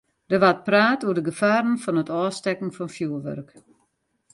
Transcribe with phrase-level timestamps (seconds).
[0.31, 3.49] Der waard praat oer de gefaren fan it ôfstekken fan fjurwurk.